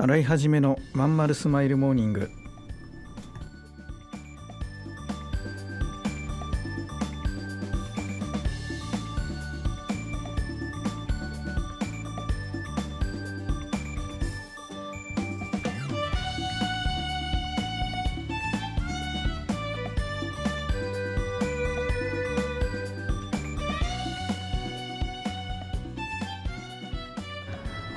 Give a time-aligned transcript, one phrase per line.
[0.00, 2.30] 洗い始めのまんまるスマイルモーニング。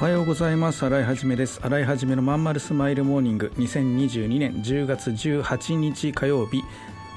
[0.02, 0.84] おはようございます。
[0.84, 1.62] 洗いはじめです。
[1.62, 3.54] 洗いはじめのまんまるスマイルモーニング。
[3.58, 6.64] 2022年10月18日火曜日。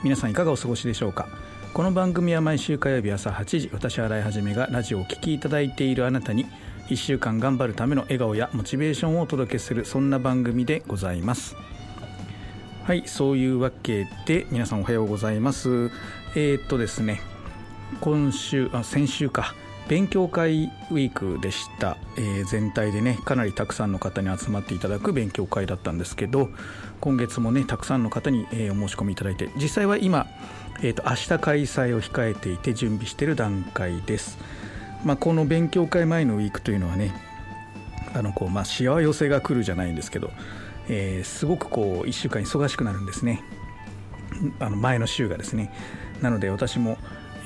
[0.02, 1.26] 皆さんいかがお過ごしでしょうか？
[1.72, 6.44] この番組は毎週火曜日朝8時私洗いはじめがラジオをお聴きいただいているあなたに
[6.90, 11.56] 1週間頑張るための笑顔やモチベーションをお届けするそんな番組でございます。
[12.82, 15.90] はいそういうわけで皆さんおはようございます。
[16.34, 17.22] えー、っとですね
[18.02, 19.54] 今週あ先週か。
[19.88, 26.48] 勉強会ウィークでした、えー、全体でねかなりたくさんの方に集まっていただく勉強会だったんですけど
[27.00, 30.26] 今月もねたくさんの方に、えー、お申し込みいただいて実際は今、
[30.82, 34.38] えーと、明日開催を控えていて準備している段階です、
[35.04, 37.14] まあ、この勉強会前のウィークというのはね
[38.14, 40.30] あのこう、まあ、幸せが来るじゃないんですけど、
[40.88, 43.42] えー、すごくこう1週間忙しくなるんですね。
[44.60, 45.72] あの前の週がですね。
[46.22, 46.96] なので私も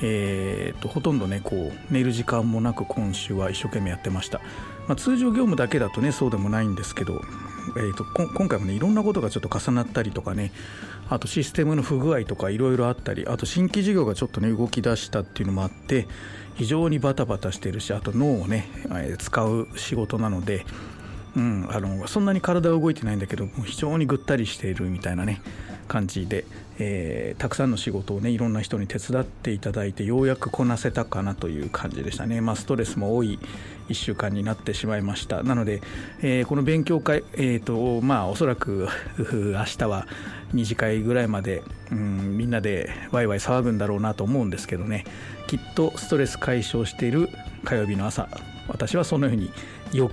[0.01, 4.39] えーと、ほとんどねこう寝る時間もなく今週は一生懸命やってました、
[4.87, 7.21] まあ、通常業務だけだとねそうでもないんですけど、
[7.77, 10.51] えーと、今回もねいろんなことがちょっと重なったりとかね
[11.09, 16.07] あとシステムの不具合とかいろいろあったりあと新規事業がちょっとね動き出したっていうのもあって
[16.55, 18.69] 非常にバタバタしてるしあと脳をね
[19.17, 20.65] 使う仕事なので、
[21.35, 25.41] うん、あのそんなに体は動いてないんだけど非常にぐったりしているみたいなね
[25.87, 26.45] 感じで、
[26.79, 33.37] えー、たくさんの仕事をねいろんな人に手伝っていただいてようやくこなせたかなという感じでしたね、まあ、ストレスも多い
[33.89, 35.43] 1週間になってしまいました。
[35.43, 35.81] なので、
[36.21, 40.07] えー、この勉強会、えーとまあ、おそらく 明日は
[40.53, 45.05] 2次会ぐらいまで、うん、みんなでワイワイ騒ぐんだろうなと思うんですけどね。
[45.47, 47.29] きっとストレス解消している
[47.63, 48.29] 火曜日の朝
[48.67, 49.51] 私はそのように
[49.91, 50.07] 予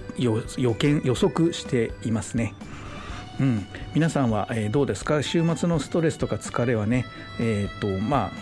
[0.75, 2.55] 見予測していますね。
[3.41, 5.23] うん、皆さんは、えー、どうですか？
[5.23, 7.05] 週末のストレスとか疲れはね、
[7.39, 8.33] えーとまあ、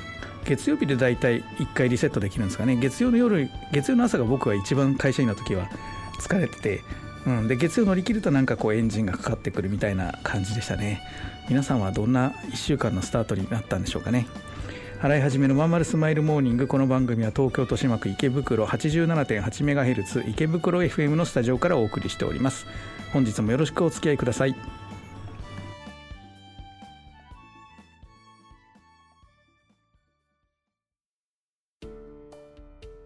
[0.44, 2.76] 月曜日で大体1回リセットできるんですかね。
[2.76, 5.68] 月曜の夜月曜の朝が僕は一番会社員の時は
[6.20, 6.80] 疲れてて、
[7.26, 11.02] うん、で月曜乗り切るとなんかこうエンジンがかかってくるみたいな感じでしたね。
[11.48, 14.26] 皆さんはどんな1週間のスタートになったんでしょうかね。
[15.00, 16.66] 払い始めのまんまるスマイルモーニング。
[16.66, 22.66] この番組は東京豊島区池袋 87.8MHz 池袋 FM のスタジオからお送りしております。
[23.12, 24.54] 本日もよろしくお付き合いください。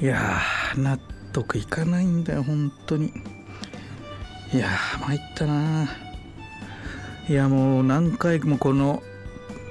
[0.00, 0.40] いや
[0.76, 0.98] 納
[1.32, 3.12] 得いかないんだよ本当に。
[4.52, 4.68] いや
[5.00, 5.88] 参ったな
[7.28, 9.02] いやもう何回もこの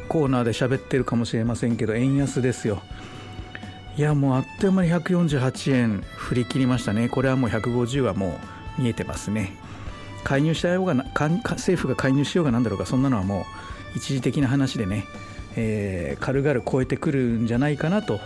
[0.10, 2.82] コーナーで喋ってるかもしれませんけど円安ですよ。
[3.98, 7.10] いやもうあっという間に148円振り切りましたね。
[7.10, 8.40] これはもう150はも
[8.78, 9.56] う見えてますね。
[10.24, 13.46] 介入したようが政府が介入しようがなんだろうかそんなのはも
[13.96, 15.06] う一時的な話でね、
[15.56, 18.20] えー、軽々超えてくるんじゃないかなと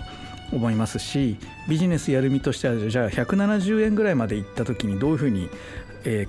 [0.51, 1.37] 思いますし
[1.67, 5.49] ビジネスやる身としてはじゃあ170円ぐらいまでいった時にどういうふうに、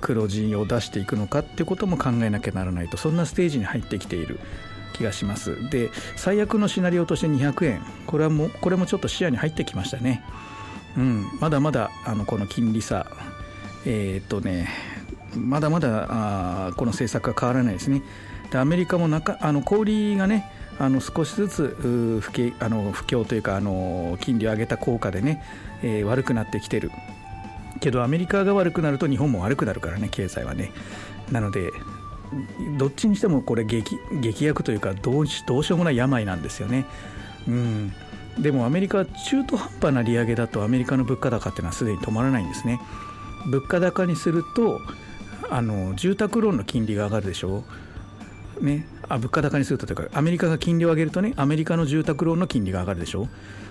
[0.01, 4.39] 黒字を出していくのかってことも考えなきゃならないとそんなステージに入ってきている
[4.93, 5.69] 気がします。
[5.69, 7.81] で最悪のシナリオとして200円。
[8.05, 10.23] これはもこれもちょっと視野に入ってきましたね。
[10.95, 11.25] うん。
[11.39, 13.07] まだまだあのこの金利差。
[13.85, 14.69] えー、っとね
[15.35, 18.03] まだまだあこの政策は変わらないですね。
[18.51, 20.49] でアメリカも中あの小売がね
[20.79, 25.43] あの少しずつ不景あの不況というかあの金利を上げた効果でね、
[25.83, 26.91] えー、悪くなってきてる
[27.79, 30.71] けどアメリカが悪くなると日本も悪くなるからね経済はね
[31.31, 31.71] なので
[32.77, 36.85] どっちにしてもこれ劇劇薬というかどうしどうしようもない病なんですよね。
[37.47, 37.93] うん、
[38.39, 42.79] でもアメリカは中途半端な利上げだとアメリカの物価高っていうのはすでに止まらないんですね。
[43.45, 44.81] 物価高にすると
[45.49, 47.63] あの住宅ローンの金利が上がるでしょう。
[48.61, 53.27] ね、あ物価高にするとというかアメリカが金利を上げるとねアメリカの住宅ローンの金利が上がるでしょ？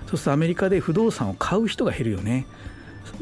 [0.06, 2.46] そうするとアメリカで不動産を買う人が減るよね。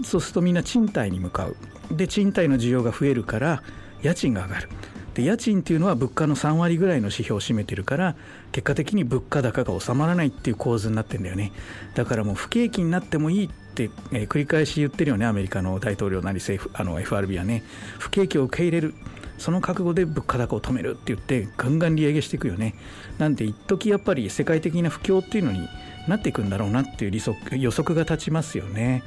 [0.04, 1.56] そうするとみんな賃貸に向かう。
[1.90, 3.62] で賃貸の需要が増えるから
[4.02, 4.68] 家賃が上がる。
[5.14, 8.14] で家賃っていうのは物価の3割ぐらいの指標を占めてるから
[8.52, 11.52] 結果的に物価高が収まらないっていう構図になってんだよね。
[11.94, 17.64] だからもう不景気になってもいいって、えー、繰り返し言ってるよねアメリカの大統領なり政府あの FRB はね。
[17.98, 18.94] 不景気を受け入れる。
[19.40, 22.74] その覚悟で物価高を止めるって言ってガンガン利上げしていくよね。
[23.18, 25.66] なんで一時やっぱり世界的な不況っていうのに
[26.06, 27.22] なっていくんだろうなっていう
[27.56, 29.02] 予測が立ちますよね。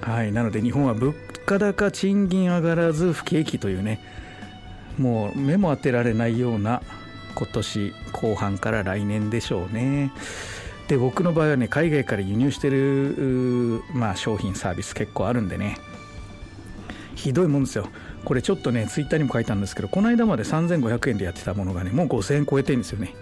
[0.00, 0.32] はい。
[0.32, 4.00] なので日本は物価高賃金上がらず不景気というね
[4.96, 6.82] もう目も当てられないような
[7.34, 10.12] 今年後半から来年でしょうね。
[10.88, 15.76] で僕の場合はね海外から輸入してる、まあ、商品サービス結構あるんでね。
[17.14, 17.88] ひどいもんですよ。
[18.28, 23.14] これちょっとねツイッターにも書いたんですけどこの間まで3500円でやってたものがねもう5000円超えてるんですよね。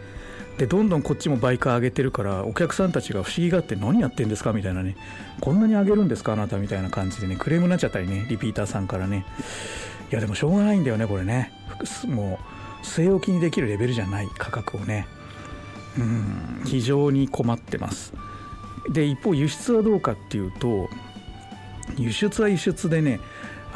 [0.59, 4.53] でどんどんこっちも倍価上げてるからお客さんたちが不思議があって何やってんですか？
[4.53, 4.97] みたいなね
[5.41, 6.33] こんなに上げるんですか？
[6.33, 9.25] あなたみたいな感じでねクレームになっちゃったりねリピーターさんからね。
[10.11, 11.53] いやでもしょうがないんだよねこれね。
[12.07, 12.41] も
[12.83, 15.07] う据え置きにできるレベルじゃない価格をね。
[15.99, 18.13] うん非常に困ってます。
[18.91, 20.89] で一方輸出はどうかっていうと
[21.97, 23.21] 輸出は輸出でね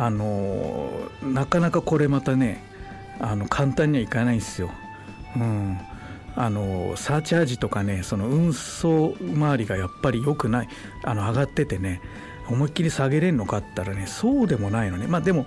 [0.00, 0.91] あの
[1.23, 2.64] なかなかこれまたね
[3.20, 4.70] あの簡単にはいかないんですよ。
[5.37, 5.79] うん、
[6.35, 10.69] あのサーチャージとかねその運送周りがやっぱり良くない
[11.05, 12.00] あの上がっててね
[12.49, 15.06] 思いっきり下げれるのかったらねそうでもないのね。
[15.06, 15.44] まあでも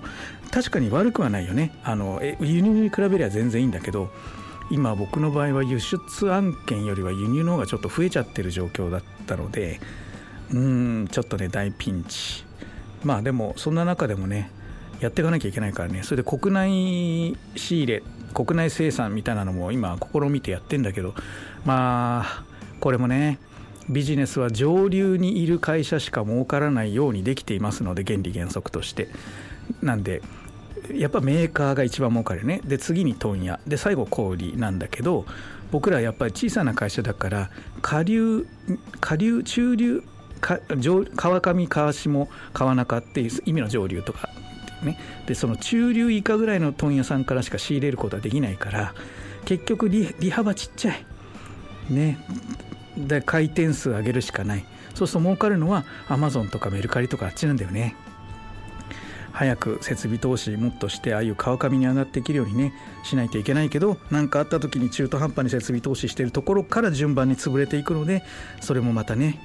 [0.52, 1.72] 確かに悪くはないよね。
[1.82, 4.12] あの輸入に比べりゃ全然いいんだけど
[4.70, 9.80] 今僕の場合は輸出案件よりは輸入の方がちょっと増えちゃってる状況だったので
[10.52, 12.44] うんちょっとね大ピンチ。
[13.04, 14.50] まあでもそんな中でもね
[15.00, 16.02] やっていかなきゃいけないからね。
[16.02, 18.02] それで国内仕入れ
[18.32, 21.14] 国内生産みたいなのも今試みてやってんだけど
[21.64, 22.44] まあ
[22.80, 23.38] これもね
[23.88, 29.08] ビジネスは上流にいる会社しか儲からないようにできていますので原理原則として。
[29.82, 30.22] なんで
[30.92, 32.60] やっぱメーカーが一番儲かるね。
[32.64, 33.60] で次に問屋。
[33.66, 35.24] で最後小売なんだけど
[35.70, 37.50] 僕らやっぱり小さな会社だから
[37.82, 38.46] 下流
[39.00, 40.04] 下流中流
[40.44, 44.28] 川上川下川中っていう意味の上流とか
[44.82, 44.98] ね。
[45.26, 48.94] でその中流以下ぐらいの問屋さんからしか仕入れることはできないから
[49.46, 51.04] 結局利幅ちっちゃい。
[51.90, 52.18] ね。
[52.96, 54.64] で回転数上げるしかない。
[54.94, 57.96] そうすると儲かるのはアマゾンとかメルカリとかあっちなんだよね。
[59.32, 68.22] 早く設備投資もっとしてああいう川上に上がっていけるようにねしないといけないけど何かあった時に中途半端に設備投資してるところから順番に潰れていくので
[68.60, 69.40] それもまたね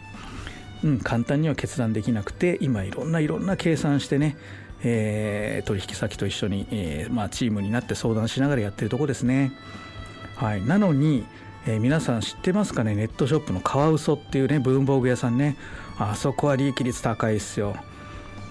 [0.84, 4.38] うん、簡単には決断できなくて今いろんないろんな計算してね、
[4.84, 9.52] えー、取引先と一緒に、えー、まあ、チームになって相談しながらやってるとこですね。
[10.36, 11.26] はい、なのに、
[11.68, 15.58] えー、皆さん知ってますかねネットショップのカワウソっていうね文房具屋さんね。
[15.98, 17.76] あそこは利益率高いっすよ。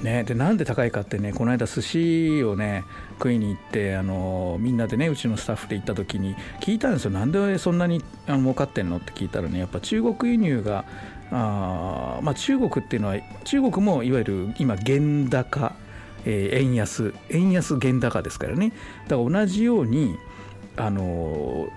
[0.03, 2.85] ね、でなんで高いかってねこの間寿司をね
[3.15, 7.11] 食いに行ってあのみんなでねうちのスタッフで行った時に聞いたんですよ。
[7.11, 8.99] なんでそんなにあの儲かってんの？
[8.99, 10.85] って聞いたらねやっぱ中国輸入が
[11.31, 14.99] あ、まあ、中国っていうのは中国もいわゆる今原
[15.31, 15.75] 高、
[16.25, 18.73] えー、円安円安原高ですからね。
[19.09, 20.17] だから同じように
[20.77, 21.69] あの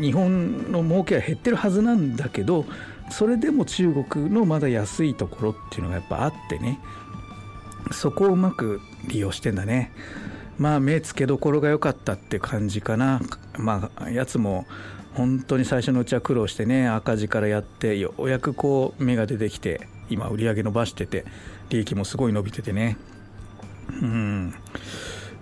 [0.00, 2.64] 日本の儲けは減ってるはずなんだけど
[3.10, 6.80] それでも中国のまだ安いところっていうのがやっぱあってね。
[7.92, 9.92] そこをうまく利用してんだね。
[10.58, 13.20] まあ目つけどころが良かったって感じかな。
[13.58, 14.66] まあやつも
[15.16, 21.24] 本当に最初のうちは苦労してね赤字からやってようやくこう芽が出てきて今売り上げ伸ばしてて
[21.70, 22.98] 利益もすごい伸びててね。
[24.02, 24.54] うん。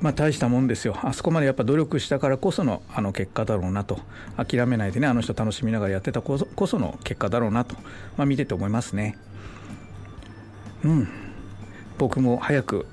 [0.01, 0.97] まあ大したもんですよ。
[1.03, 3.99] あそこまでやっぱ努力したからこそのあの結果だろうなと。
[4.37, 7.75] 諦めないでねあの人楽しみながらやってたこそこその結果だろうなと、
[8.17, 9.19] まあ、見てて思いますね。
[10.85, 11.09] うん。
[11.99, 12.87] 僕も早く、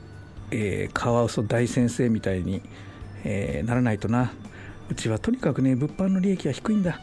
[0.50, 2.64] えー、カワウソ大先生みたいに、
[3.24, 4.32] えー、ならないとな。
[4.90, 7.00] うちはとにかくね物販の利益は低いんだ。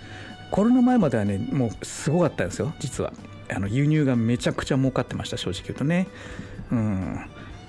[0.50, 3.12] コロナ前まではねもうすごかったんですよ実は。
[3.50, 6.08] あの輸入がめちゃくちゃ儲かってました正直言うとね。
[6.70, 7.20] うん。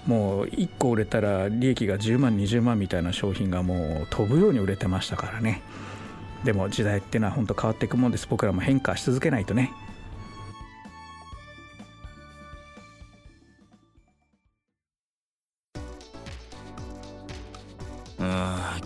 [0.06, 5.62] もう1個売れたら利益が10万20万みたいな商品がもう飛ぶように売れてましたからね。
[6.44, 8.28] でも時代っていうのは本当変わっていくもんです。
[8.30, 9.72] 僕らも変化し続けないとね。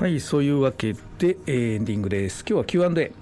[0.00, 2.42] はいそういうわけでえエンディングです。
[2.48, 3.12] 今日は Q&A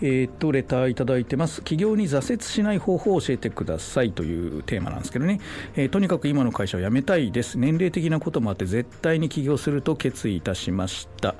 [0.00, 1.58] えー、っとレターいただいてます。
[1.58, 4.10] 企業に挫折しない方法を教えてください。
[4.10, 5.40] というテーマなんですけどね、
[5.76, 7.56] えー、とにかく今の会社を辞めたいです。
[7.56, 11.36] 年齢的なこともあって絶対に起業すると決意いたしました。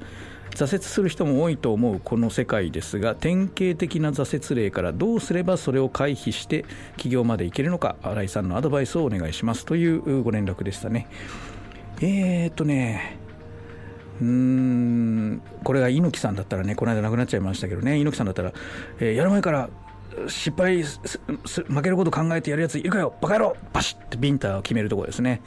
[0.50, 6.64] 挫折する人も多いと思うこの世界ですが典型的な挫折例からどうすればそれを回避して
[6.96, 9.66] 起業までいけるのか新井さんのアドバイスをお願いします。
[9.66, 11.08] というご連絡でしたね。
[12.00, 13.18] えー、っとね
[14.20, 18.52] うんこれが猪木さんだったらね、この間亡くなっちゃいましたけどね、猪木さんだったら、
[19.00, 19.70] えー、やる前から
[20.26, 25.42] 失敗負けること考えてやるやついるかよ、バカ野郎、バシッってビンタを決めるところですね、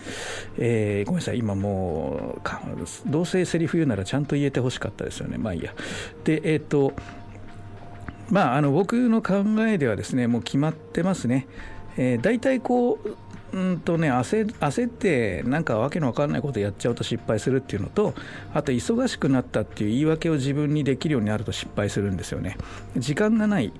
[0.58, 5.74] えー、ごめんなさい、今もう、どうせセリフ言うならちゃんと言えてほしかったですよね、まあいいや。
[6.24, 6.94] で、えっ、と、
[8.30, 11.48] まあ、あの僕の考えではですね、もう決まってますね。
[11.98, 13.18] えー、大体こう
[13.53, 18.13] うんとね、焦焦ってなんかわけのわかんないことやっちゃうと失敗するっていうのと
[18.53, 22.58] あと忙しくなったっていう言い訳を自分にできるようになると失敗するんですよね。
[22.98, 23.72] 時間がないっ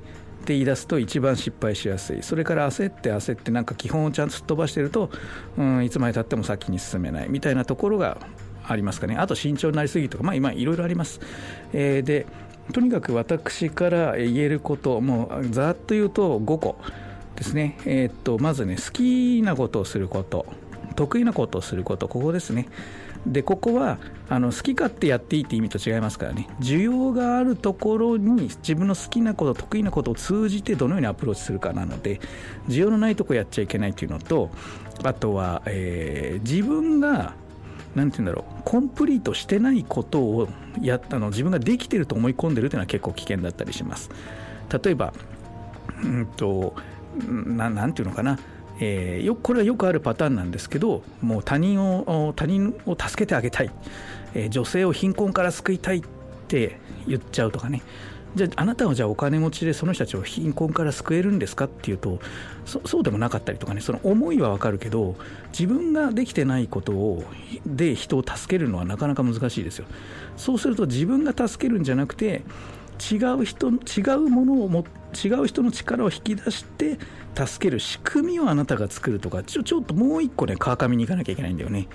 [0.44, 2.24] て言い出すと一番失敗しやすい。
[2.24, 5.10] それから焦って焦ってなんか基本をちゃんとすっ飛ばしてると、
[5.58, 7.30] うん、いつまでたっても先に進めない。
[7.30, 8.18] みたいなところが
[8.68, 9.16] ありますかね。
[9.16, 11.20] あと慎重になりすぎとかまあ今いろいろあります、
[11.74, 12.25] えー、で
[12.74, 16.75] とにかく私から言えることもうざっと言うと5個。
[17.42, 20.46] ですね、えー、っとまずね好きなことをすること。
[20.96, 22.08] 得意なことをすること。
[22.08, 22.68] ここですね。
[23.26, 23.98] でここは
[24.30, 26.48] あの好き勝手やっていいって意味と違いますからね。
[26.60, 32.20] 需要があるところに自分の好きなこと得意なことを通じてどのようにアプローチするかなので
[32.68, 34.52] 需要のないとこやっちゃいけないっていうのと
[35.04, 37.34] あとは、えー、自分が
[37.96, 40.48] 何て言うんだろうコンプリートしてないことを
[40.80, 44.12] やったの自分ができてると思い込んでるというのは結構危険だったりします。
[44.84, 45.14] 例えば
[46.04, 46.74] うんと
[47.27, 48.39] ななんていうのかな、
[48.80, 53.72] えー、よこれはよくあるパターンなんですけどもう他人を他人を助けてあげたい、
[54.34, 56.01] えー、女性を貧困から救いたいっ
[56.48, 57.82] て言っちゃうとかね。
[58.34, 62.20] じゃああなたはじゃあお金持ちでその人たちを貧困から救えるんですかっていうと
[62.65, 63.82] そうでもなかったりとかね。
[63.82, 65.15] その思いはわかるけど
[65.51, 67.24] 自分ができてないことを
[67.65, 69.86] で人を助けるのはなかなか難しいですよ。
[70.38, 72.44] そうすると自分が助けるんじゃなくて
[73.12, 76.98] 違う人違うものを持って違う人の力を引き出して
[77.36, 81.88] 助ける仕組みをあなたが作るとかちょちょっともう一個ね川上に行かなきゃいけないんだよね。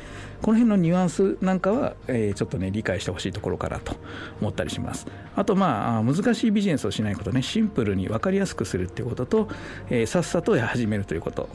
[0.43, 3.97] この辺のニュアンスなんかは、えー、ちょっとね理解してほしいところかなと
[4.41, 5.07] 思ったりします。
[5.35, 7.43] あとまあ難しいビジネスをしないことね。
[7.43, 9.49] シンプルに分かりやすくするっていうことと、
[9.91, 11.49] えー、さっさと始めるということ。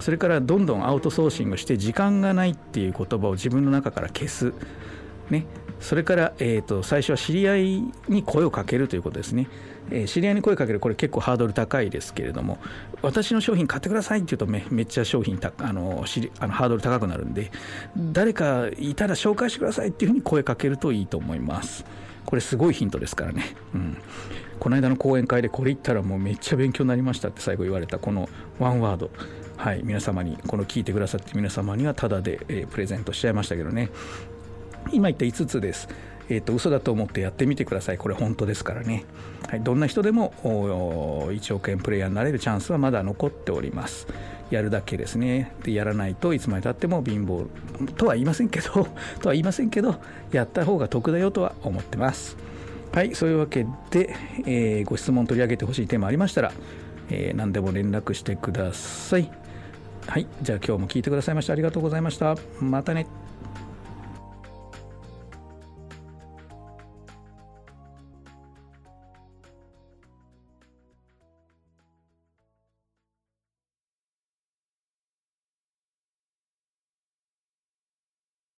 [0.00, 4.52] それからどんどんアウトソーシングして時間がないっていう言葉を自分の中から消す。
[5.30, 5.46] ね。
[5.80, 9.48] それから、えーと、最初は知り合いに声をかけるということですね、
[9.90, 12.58] えー、知り合いに声をかけるこれ結構ハードル高いですけれども
[13.02, 16.04] 私の商品買ってくださいって言うとめめっちゃ商品たあの
[16.38, 17.50] あのハードル高くなるんで
[17.96, 21.84] 誰かいたら紹介してくださいっていうふうに声かけるといいと思います。
[22.24, 23.98] これすごいヒントですからね、うん、
[24.58, 29.10] この間の講演会でこれ言ったらもうめっちゃ勉強になりましたって最後言われたこのワンワード。
[29.56, 33.90] はい、皆様にこの聞いてくださって皆様にはタダで、えー、プレゼントしちゃいましたけどね。
[34.92, 35.88] 今言った5つです。
[36.28, 37.98] えーと、嘘だと思ってやってみてください。
[37.98, 39.04] これ本当ですからね。
[39.48, 44.06] はい、どんな人でも1億円プレイヤーになれるチャンスはまだ残っております。
[44.50, 45.52] やるだけですね。
[45.62, 47.46] でやらないといつまでたっても貧乏
[47.94, 48.70] とは言いませんけど
[49.20, 49.96] とは言いませんけど
[50.32, 52.36] やった方が得だよとは思ってます。
[52.92, 54.14] はい、そういうわけで、
[54.46, 56.52] えー、ご質問取り上げてほしいテーマありましたら、
[57.10, 59.30] えー、何でも連絡してください。
[60.06, 62.36] はい、じゃあ今日も聞いてくださいましてありがとうございました。
[62.60, 63.23] またね。